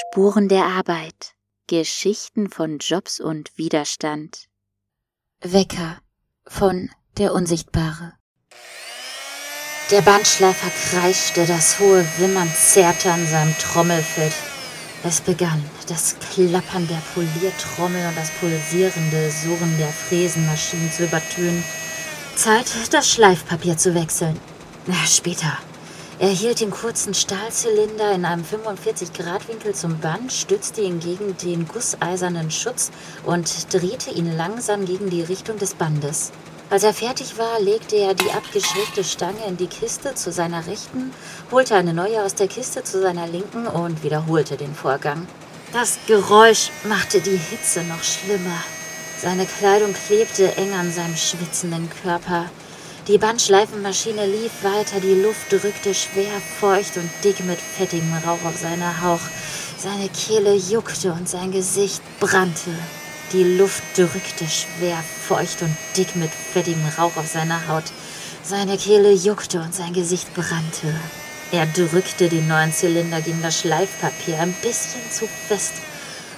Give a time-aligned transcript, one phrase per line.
[0.00, 1.34] Spuren der Arbeit.
[1.68, 4.46] Geschichten von Jobs und Widerstand.
[5.40, 5.98] Wecker
[6.48, 8.14] von Der Unsichtbare.
[9.92, 14.34] Der Bandschleifer kreischte, das hohe Wimmern zerrte an seinem Trommelfeld.
[15.04, 21.62] Es begann, das Klappern der Poliertrommel und das pulsierende Surren der Fräsenmaschinen zu übertönen.
[22.34, 24.40] Zeit, das Schleifpapier zu wechseln.
[24.88, 25.56] Na, später.
[26.20, 32.52] Er hielt den kurzen Stahlzylinder in einem 45-Grad-Winkel zum Band, stützte ihn gegen den gusseisernen
[32.52, 32.92] Schutz
[33.24, 36.30] und drehte ihn langsam gegen die Richtung des Bandes.
[36.70, 41.12] Als er fertig war, legte er die abgeschrägte Stange in die Kiste zu seiner Rechten,
[41.50, 45.26] holte eine neue aus der Kiste zu seiner Linken und wiederholte den Vorgang.
[45.72, 48.62] Das Geräusch machte die Hitze noch schlimmer.
[49.20, 52.46] Seine Kleidung klebte eng an seinem schwitzenden Körper.
[53.06, 58.56] Die Bandschleifenmaschine lief weiter, die Luft drückte schwer, feucht und dick mit fettigem Rauch auf
[58.56, 59.20] seine Hauch.
[59.76, 62.70] Seine Kehle juckte und sein Gesicht brannte.
[63.34, 64.96] Die Luft drückte schwer,
[65.28, 67.84] feucht und dick mit fettigem Rauch auf seine Haut.
[68.42, 70.94] Seine Kehle juckte und sein Gesicht brannte.
[71.52, 75.74] Er drückte den neuen Zylinder gegen das Schleifpapier ein bisschen zu fest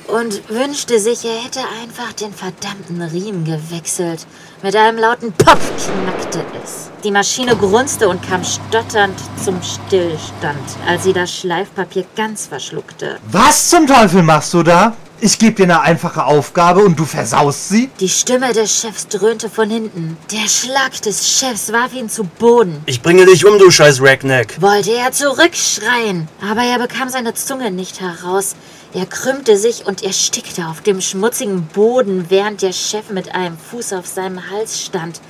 [0.09, 4.27] und wünschte sich, er hätte einfach den verdammten Riemen gewechselt.
[4.63, 6.91] Mit einem lauten Pop knackte es.
[7.05, 13.19] Die Maschine grunzte und kam stotternd zum Stillstand, als sie das Schleifpapier ganz verschluckte.
[13.31, 14.97] Was zum Teufel machst du da?
[15.19, 17.89] Ich gebe dir eine einfache Aufgabe und du versaust sie?
[18.01, 20.19] Die Stimme des Chefs dröhnte von hinten.
[20.31, 22.83] Der Schlag des Chefs warf ihn zu Boden.
[22.85, 24.61] Ich bringe dich um, du scheiß Rackneck.
[24.61, 28.57] Wollte er zurückschreien, aber er bekam seine Zunge nicht heraus.
[28.93, 33.95] Er krümmte sich und erstickte auf dem schmutzigen Boden, während der Chef mit einem Fuß
[33.95, 35.23] auf seinem Hals stand.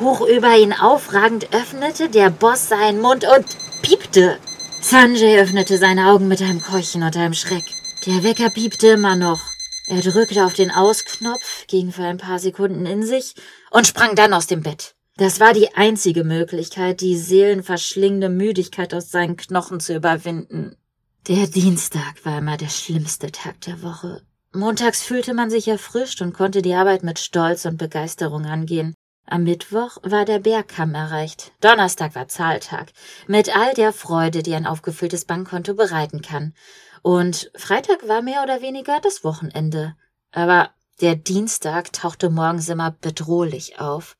[0.00, 3.44] Hoch über ihn aufragend öffnete der Boss seinen Mund und
[3.82, 4.38] piepte.
[4.80, 7.64] Sanjay öffnete seine Augen mit einem Keuchen und einem Schreck.
[8.06, 9.40] Der Wecker piepte immer noch.
[9.86, 13.34] Er drückte auf den Ausknopf, ging für ein paar Sekunden in sich
[13.70, 14.94] und sprang dann aus dem Bett.
[15.16, 20.76] Das war die einzige Möglichkeit, die seelenverschlingende Müdigkeit aus seinen Knochen zu überwinden.
[21.28, 24.22] Der Dienstag war immer der schlimmste Tag der Woche.
[24.52, 28.93] Montags fühlte man sich erfrischt und konnte die Arbeit mit Stolz und Begeisterung angehen.
[29.26, 31.52] Am Mittwoch war der Bergkamm erreicht.
[31.60, 32.92] Donnerstag war Zahltag.
[33.26, 36.54] Mit all der Freude, die ein aufgefülltes Bankkonto bereiten kann.
[37.02, 39.96] Und Freitag war mehr oder weniger das Wochenende.
[40.32, 40.70] Aber
[41.00, 44.16] der Dienstag tauchte morgens immer bedrohlich auf.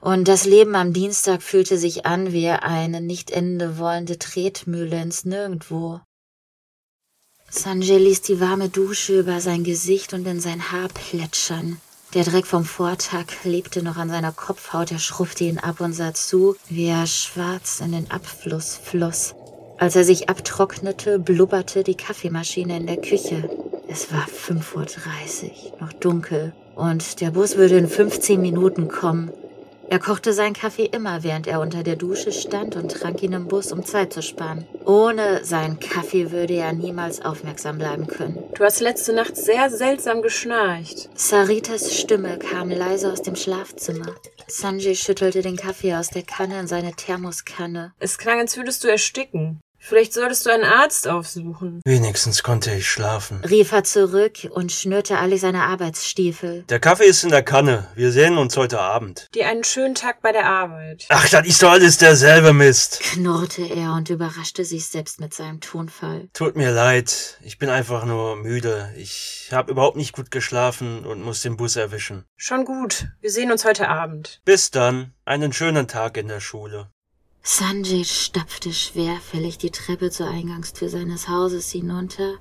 [0.00, 5.24] Und das Leben am Dienstag fühlte sich an wie eine nicht ende wollende Tretmühle ins
[5.24, 6.00] Nirgendwo.
[7.48, 11.80] Sanjay ließ die warme Dusche über sein Gesicht und in sein Haar plätschern.
[12.14, 16.14] Der Dreck vom Vortag lebte noch an seiner Kopfhaut, er schrubbte ihn ab und sah
[16.14, 19.34] zu, wie er schwarz in den Abfluss floss.
[19.78, 23.50] Als er sich abtrocknete, blubberte die Kaffeemaschine in der Küche.
[23.88, 29.32] Es war 5.30 Uhr, noch dunkel, und der Bus würde in 15 Minuten kommen.
[29.88, 33.48] Er kochte seinen Kaffee immer, während er unter der Dusche stand und trank ihn im
[33.48, 34.66] Bus, um Zeit zu sparen.
[34.84, 38.42] Ohne seinen Kaffee würde er niemals aufmerksam bleiben können.
[38.54, 41.10] Du hast letzte Nacht sehr seltsam geschnarcht.
[41.14, 44.14] Saritas Stimme kam leise aus dem Schlafzimmer.
[44.46, 47.92] Sanjay schüttelte den Kaffee aus der Kanne in seine Thermoskanne.
[47.98, 49.60] Es klang, als würdest du ersticken.
[49.86, 51.82] Vielleicht solltest du einen Arzt aufsuchen.
[51.84, 53.44] Wenigstens konnte ich schlafen.
[53.44, 56.62] rief er zurück und schnürte alle seine Arbeitsstiefel.
[56.70, 57.86] Der Kaffee ist in der Kanne.
[57.94, 59.28] Wir sehen uns heute Abend.
[59.34, 61.04] Dir einen schönen Tag bei der Arbeit.
[61.10, 63.00] Ach, das ist doch alles derselbe Mist.
[63.00, 66.30] knurrte er und überraschte sich selbst mit seinem Tonfall.
[66.32, 67.38] Tut mir leid.
[67.42, 68.90] Ich bin einfach nur müde.
[68.96, 72.24] Ich habe überhaupt nicht gut geschlafen und muss den Bus erwischen.
[72.36, 73.08] Schon gut.
[73.20, 74.40] Wir sehen uns heute Abend.
[74.46, 75.12] Bis dann.
[75.26, 76.88] Einen schönen Tag in der Schule.
[77.46, 82.38] Sanjay stapfte schwerfällig die Treppe zur Eingangstür seines Hauses hinunter,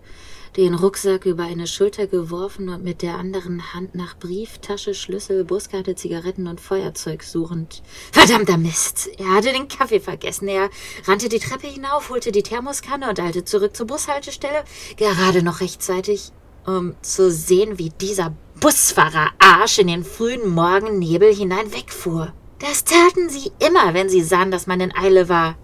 [0.56, 5.96] den Rucksack über eine Schulter geworfen und mit der anderen Hand nach Brieftasche, Schlüssel, Buskarte,
[5.96, 7.84] Zigaretten und Feuerzeug suchend.
[8.14, 9.10] Verdammter Mist!
[9.18, 10.48] Er hatte den Kaffee vergessen.
[10.48, 10.70] Er
[11.06, 14.64] rannte die Treppe hinauf, holte die Thermoskanne und eilte zurück zur Bushaltestelle,
[14.96, 16.32] gerade noch rechtzeitig,
[16.66, 22.32] um zu sehen, wie dieser Busfahrer Arsch in den frühen Morgennebel hinein wegfuhr.
[22.66, 25.58] Das taten sie immer, wenn sie sahen, dass man in Eile war.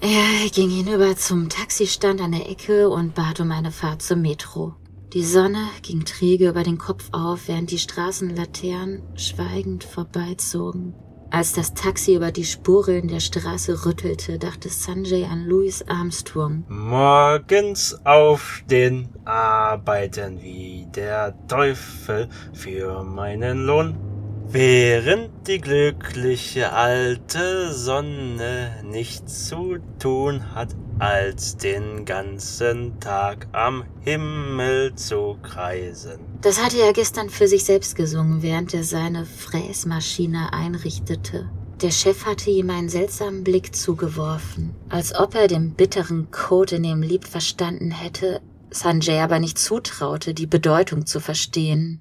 [0.00, 4.72] Er ging hinüber zum Taxistand an der Ecke und bat um eine Fahrt zur Metro.
[5.12, 10.94] Die Sonne ging träge über den Kopf auf, während die Straßenlaternen schweigend vorbeizogen.
[11.30, 16.64] Als das Taxi über die Spuren der Straße rüttelte, dachte Sanjay an Louis Armstrong.
[16.68, 24.11] Morgens aufstehen, arbeiten wie der Teufel für meinen Lohn.
[24.48, 34.94] Während die glückliche alte Sonne nichts zu tun hat, als den ganzen Tag am Himmel
[34.94, 36.20] zu kreisen.
[36.42, 41.50] Das hatte er gestern für sich selbst gesungen, während er seine Fräsmaschine einrichtete.
[41.80, 46.84] Der Chef hatte ihm einen seltsamen Blick zugeworfen, als ob er den bitteren Code in
[46.84, 48.40] dem Lied verstanden hätte,
[48.70, 52.00] Sanjay aber nicht zutraute, die Bedeutung zu verstehen.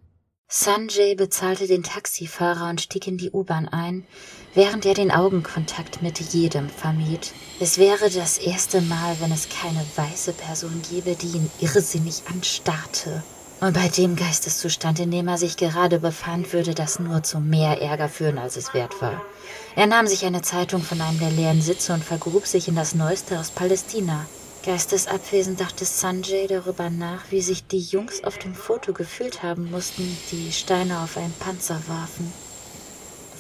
[0.54, 4.06] Sanjay bezahlte den Taxifahrer und stieg in die U-Bahn ein,
[4.54, 7.32] während er den Augenkontakt mit jedem vermied.
[7.62, 13.24] Es wäre das erste Mal, wenn es keine weiße Person gäbe, die ihn irrsinnig anstarrte.
[13.62, 17.82] Und bei dem Geisteszustand, in dem er sich gerade befand, würde das nur zu mehr
[17.82, 19.22] Ärger führen, als es wert war.
[19.78, 22.94] Er nahm sich eine Zeitung von einem der leeren Sitze und vergrub sich in das
[22.94, 24.26] Neueste aus Palästina.
[24.64, 30.18] Geistesabwesend dachte Sanjay darüber nach, wie sich die Jungs auf dem Foto gefühlt haben mussten,
[30.32, 32.32] die Steine auf einen Panzer warfen.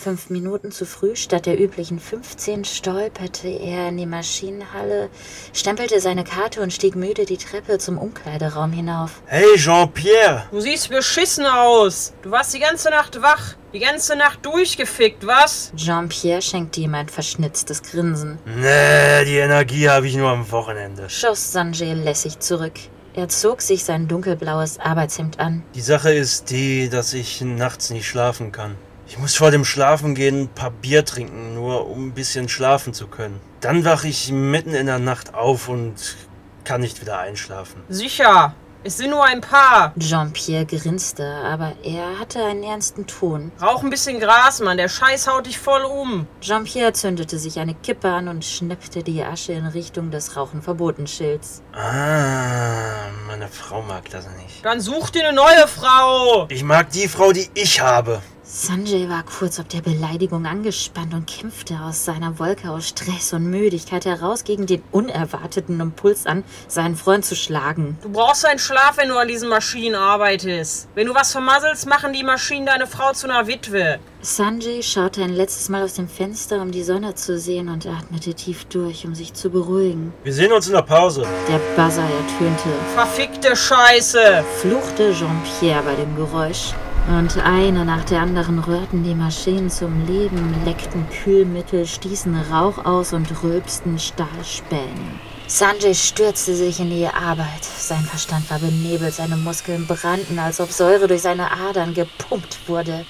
[0.02, 5.12] Fünf Minuten zu früh, statt der üblichen 15, stolperte er in die Maschinenhalle,
[5.54, 9.22] stempelte seine Karte und stieg müde die Treppe zum Umkleideraum hinauf.
[9.28, 10.46] Hey Jean-Pierre!
[10.50, 12.14] Du siehst beschissen aus.
[12.24, 13.54] Du warst die ganze Nacht wach.
[13.74, 15.72] Die ganze Nacht durchgefickt, was?
[15.76, 18.40] Jean-Pierre schenkte ihm ein verschnitztes Grinsen.
[18.46, 21.12] Nee, die Energie habe ich nur am Wochenende.
[21.12, 22.74] Schoss Sanjay lässig zurück.
[23.14, 25.62] Er zog sich sein dunkelblaues Arbeitshemd an.
[25.76, 28.78] Die Sache ist die, dass ich nachts nicht schlafen kann.
[29.12, 33.08] Ich muss vor dem Schlafengehen ein paar Bier trinken, nur um ein bisschen schlafen zu
[33.08, 33.42] können.
[33.60, 36.16] Dann wache ich mitten in der Nacht auf und
[36.64, 37.84] kann nicht wieder einschlafen.
[37.90, 38.56] Sicher.
[38.86, 39.94] Es sind nur ein paar.
[40.00, 43.52] Jean-Pierre grinste, aber er hatte einen ernsten Ton.
[43.62, 44.78] Rauch ein bisschen Gras, Mann.
[44.78, 46.26] Der Scheiß haut dich voll um.
[46.40, 51.64] Jean-Pierre zündete sich eine Kippe an und schnippte die Asche in Richtung des Rauchen-Verboten-Schilds.
[51.74, 54.64] Ah, meine Frau mag das nicht.
[54.64, 56.48] Dann such dir eine neue Frau.
[56.50, 58.22] Ich mag die Frau, die ich habe.
[58.54, 63.50] Sanjay war kurz ob der Beleidigung angespannt und kämpfte aus seiner Wolke aus Stress und
[63.50, 67.98] Müdigkeit heraus gegen den unerwarteten Impuls an, seinen Freund zu schlagen.
[68.02, 70.90] Du brauchst einen Schlaf, wenn du an diesen Maschinen arbeitest.
[70.96, 74.00] Wenn du was vermasselst, machen die Maschinen deine Frau zu einer Witwe.
[74.20, 78.34] Sanjay schaute ein letztes Mal aus dem Fenster, um die Sonne zu sehen und atmete
[78.34, 80.12] tief durch, um sich zu beruhigen.
[80.26, 81.26] Wir sehen uns in der Pause.
[81.48, 84.44] Der Buzzer ertönte, Verfickte Scheiße.
[84.60, 86.74] fluchte Jean-Pierre bei dem Geräusch.
[87.08, 93.14] Und eine nach der anderen rührten die Maschinen zum Leben, leckten Kühlmittel, stießen Rauch aus
[93.14, 95.20] und rülpsten Stahlspäne.
[95.48, 97.64] Sanjay stürzte sich in die Arbeit.
[97.64, 103.04] Sein Verstand war benebelt, seine Muskeln brannten, als ob Säure durch seine Adern gepumpt wurde.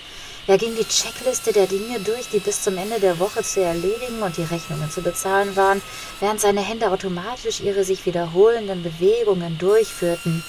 [0.47, 4.23] Er ging die Checkliste der Dinge durch, die bis zum Ende der Woche zu erledigen
[4.23, 5.81] und die Rechnungen zu bezahlen waren,
[6.19, 10.43] während seine Hände automatisch ihre sich wiederholenden Bewegungen durchführten.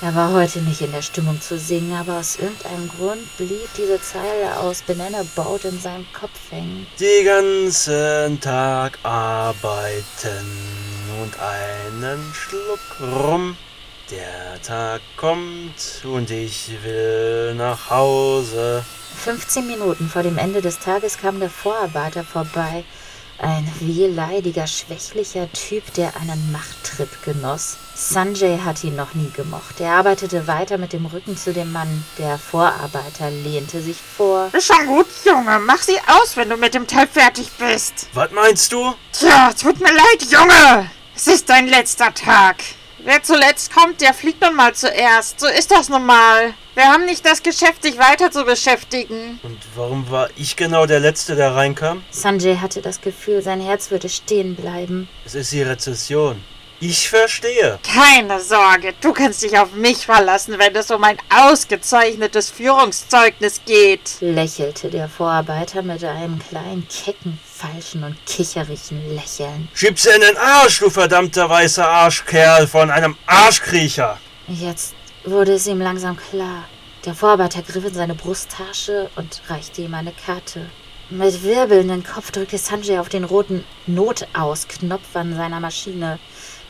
[0.00, 4.00] Er war heute nicht in der Stimmung zu singen, aber aus irgendeinem Grund blieb diese
[4.02, 6.86] Zeile aus Banana Boat in seinem Kopf hängen.
[6.98, 10.46] Die ganzen Tag arbeiten
[11.22, 13.56] und einen Schluck rum.
[14.10, 18.84] Der Tag kommt und ich will nach Hause.
[19.24, 22.84] 15 Minuten vor dem Ende des Tages kam der Vorarbeiter vorbei.
[23.38, 27.76] Ein wehleidiger, schwächlicher Typ, der einen Machttrip genoss.
[27.94, 29.80] Sanjay hat ihn noch nie gemocht.
[29.80, 32.04] Er arbeitete weiter mit dem Rücken zu dem Mann.
[32.18, 34.50] Der Vorarbeiter lehnte sich vor.
[34.52, 35.58] Ist schon gut, Junge.
[35.60, 38.08] Mach sie aus, wenn du mit dem Teil fertig bist.
[38.14, 38.94] Was meinst du?
[39.12, 40.90] Tja, tut mir leid, Junge.
[41.14, 42.56] Es ist dein letzter Tag.
[43.04, 45.38] Wer zuletzt kommt, der fliegt nun mal zuerst.
[45.38, 46.54] So ist das nun mal.
[46.74, 49.38] Wir haben nicht das Geschäft, sich weiter zu beschäftigen.
[49.42, 52.02] Und warum war ich genau der Letzte, der reinkam?
[52.10, 55.06] Sanjay hatte das Gefühl, sein Herz würde stehen bleiben.
[55.26, 56.42] Es ist die Rezession.
[56.80, 57.78] Ich verstehe.
[57.82, 64.16] Keine Sorge, du kannst dich auf mich verlassen, wenn es um ein ausgezeichnetes Führungszeugnis geht.
[64.20, 69.68] lächelte der Vorarbeiter mit einem kleinen, kecken, falschen und kicherigen Lächeln.
[69.72, 74.18] Schieb's in den Arsch, du verdammter weißer Arschkerl von einem Arschkriecher.
[74.48, 76.64] Jetzt wurde es ihm langsam klar.
[77.04, 80.66] Der Vorarbeiter griff in seine Brusttasche und reichte ihm eine Karte.
[81.10, 86.18] Mit wirbelndem Kopf drückte Sanjay auf den roten Notausknopf an seiner Maschine.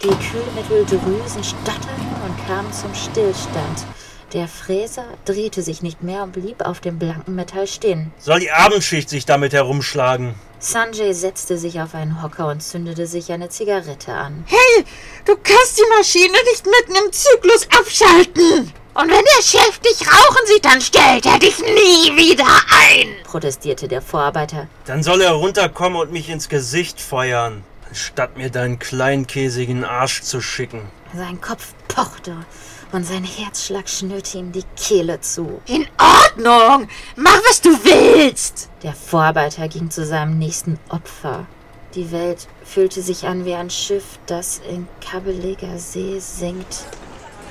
[0.05, 3.87] Die Kühlmitteldrüsen stotterten und kamen zum Stillstand.
[4.35, 8.13] Der Fräser drehte sich nicht mehr und blieb auf dem blanken Metall stehen.
[8.19, 10.35] Soll die Abendschicht sich damit herumschlagen?
[10.59, 14.45] Sanjay setzte sich auf einen Hocker und zündete sich eine Zigarette an.
[14.47, 14.85] Hey,
[15.25, 18.75] du kannst die Maschine nicht mitten im Zyklus abschalten.
[18.95, 23.09] Und wenn der Chef dich rauchen sieht, dann stellt er dich nie wieder ein.
[23.25, 24.69] protestierte der Vorarbeiter.
[24.85, 30.41] Dann soll er runterkommen und mich ins Gesicht feuern, anstatt mir deinen kleinkäsigen Arsch zu
[30.41, 30.83] schicken.
[31.15, 32.45] Sein Kopf pochte
[32.91, 35.63] und sein Herzschlag schnürte ihm die Kehle zu.
[35.67, 36.89] In Ordnung.
[37.15, 38.69] Mach, was du willst.
[38.83, 41.47] Der Vorarbeiter ging zu seinem nächsten Opfer.
[41.95, 46.87] Die Welt fühlte sich an wie ein Schiff, das in kabbeliger See sinkt.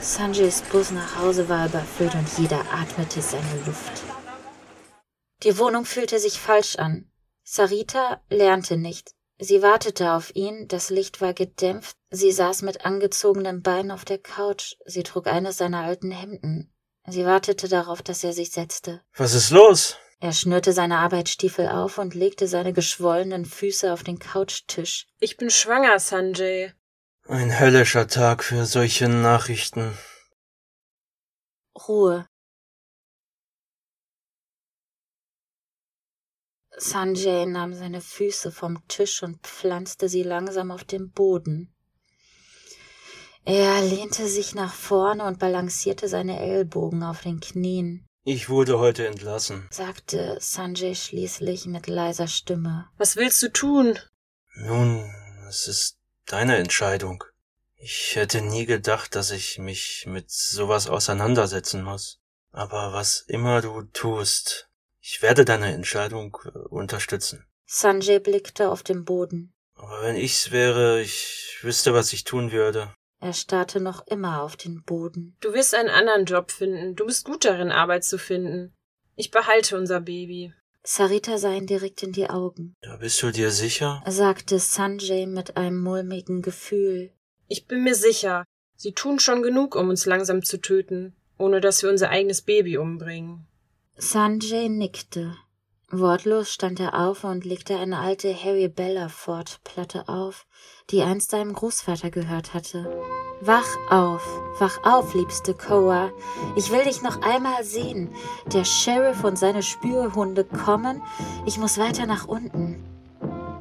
[0.01, 4.03] Sanjays Bus nach Hause war überfüllt und jeder atmete seine Luft.
[5.43, 7.09] Die Wohnung fühlte sich falsch an.
[7.45, 9.15] Sarita lernte nicht.
[9.43, 14.17] Sie wartete auf ihn, das Licht war gedämpft, sie saß mit angezogenen Beinen auf der
[14.17, 16.73] Couch, sie trug eines seiner alten Hemden.
[17.09, 19.01] Sie wartete darauf, dass er sich setzte.
[19.17, 19.97] Was ist los?
[20.21, 25.07] Er schnürte seine Arbeitsstiefel auf und legte seine geschwollenen Füße auf den Couchtisch.
[25.19, 26.71] Ich bin schwanger, Sanjay.
[27.27, 29.97] Ein höllischer Tag für solche Nachrichten.
[31.85, 32.29] Ruhe.
[36.83, 41.73] Sanjay nahm seine Füße vom Tisch und pflanzte sie langsam auf den Boden.
[43.45, 49.05] Er lehnte sich nach vorne und balancierte seine Ellbogen auf den Knien, Ich wurde heute
[49.07, 49.67] entlassen.
[49.71, 52.87] sagte Sanjay schließlich mit leiser Stimme.
[52.97, 53.99] Was willst du tun?
[54.55, 55.09] Nun,
[55.49, 57.23] es ist deine Entscheidung.
[57.75, 62.19] Ich hätte nie gedacht, dass ich mich mit sowas auseinandersetzen muss.
[62.51, 64.69] Aber was immer du tust,
[65.03, 67.45] ich werde deine Entscheidung äh, unterstützen.
[67.65, 69.53] Sanjay blickte auf den Boden.
[69.75, 72.93] Aber wenn ich's wäre, ich wüsste, was ich tun würde.
[73.19, 75.35] Er starrte noch immer auf den Boden.
[75.41, 76.95] Du wirst einen anderen Job finden.
[76.95, 78.73] Du bist gut darin, Arbeit zu finden.
[79.15, 80.53] Ich behalte unser Baby.
[80.85, 84.03] Sarita sah ihn direkt in die Augen, Da bist du dir sicher?
[84.05, 87.13] sagte Sanjay mit einem mulmigen Gefühl.
[87.47, 88.43] Ich bin mir sicher,
[88.75, 92.77] sie tun schon genug, um uns langsam zu töten, ohne dass wir unser eigenes Baby
[92.77, 93.47] umbringen.
[93.95, 95.35] Sanjay nickte.
[95.91, 100.47] Wortlos stand er auf und legte eine alte Harry Bellaford Platte auf,
[100.89, 102.91] die einst seinem Großvater gehört hatte.
[103.41, 104.25] Wach auf,
[104.57, 106.09] wach auf, liebste Koa.
[106.55, 108.09] Ich will dich noch einmal sehen.
[108.51, 111.03] Der Sheriff und seine Spürhunde kommen.
[111.45, 112.83] Ich muss weiter nach unten.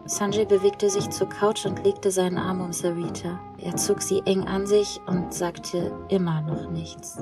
[0.06, 3.38] Sanjay bewegte sich zur Couch und legte seinen Arm um Sarita.
[3.58, 7.18] Er zog sie eng an sich und sagte immer noch nichts.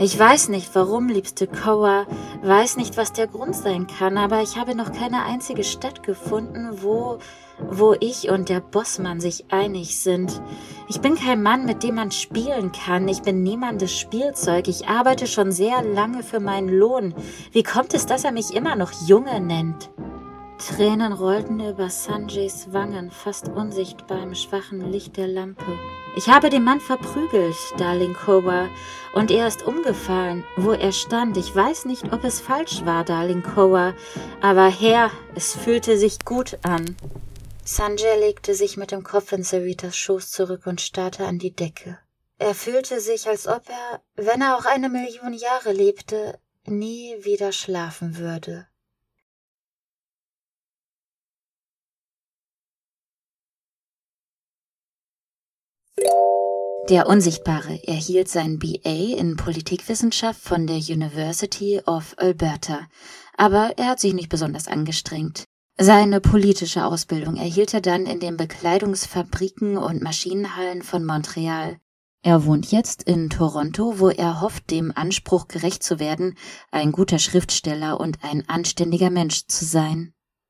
[0.00, 2.06] Ich weiß nicht warum, liebste Koa,
[2.44, 6.68] weiß nicht, was der Grund sein kann, aber ich habe noch keine einzige Stadt gefunden,
[6.82, 7.18] wo,
[7.68, 10.40] wo ich und der Bossmann sich einig sind.
[10.88, 13.08] Ich bin kein Mann, mit dem man spielen kann.
[13.08, 14.68] Ich bin niemandes Spielzeug.
[14.68, 17.12] Ich arbeite schon sehr lange für meinen Lohn.
[17.50, 19.90] Wie kommt es, dass er mich immer noch Junge nennt?
[20.58, 25.76] Tränen rollten über Sanjays Wangen, fast unsichtbar im schwachen Licht der Lampe.
[26.16, 28.68] Ich habe den Mann verprügelt, Darling Koa,
[29.12, 31.36] und er ist umgefallen, wo er stand.
[31.36, 33.94] Ich weiß nicht, ob es falsch war, Darling Koa,
[34.40, 36.96] aber Herr, es fühlte sich gut an.
[37.64, 41.98] Sanjay legte sich mit dem Kopf in Saritas Schoß zurück und starrte an die Decke.
[42.38, 47.52] Er fühlte sich, als ob er, wenn er auch eine Million Jahre lebte, nie wieder
[47.52, 48.66] schlafen würde.
[56.88, 62.88] Der Unsichtbare erhielt sein BA in Politikwissenschaft von der University of Alberta,
[63.36, 65.44] aber er hat sich nicht besonders angestrengt.
[65.78, 71.76] Seine politische Ausbildung erhielt er dann in den Bekleidungsfabriken und Maschinenhallen von Montreal.
[72.22, 76.38] Er wohnt jetzt in Toronto, wo er hofft, dem Anspruch gerecht zu werden,
[76.70, 80.14] ein guter Schriftsteller und ein anständiger Mensch zu sein.